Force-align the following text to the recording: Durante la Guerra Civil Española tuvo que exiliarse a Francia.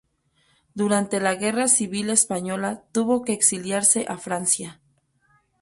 Durante 0.73 1.19
la 1.19 1.35
Guerra 1.35 1.67
Civil 1.67 2.09
Española 2.09 2.81
tuvo 2.91 3.21
que 3.23 3.33
exiliarse 3.33 4.07
a 4.09 4.17
Francia. 4.17 4.81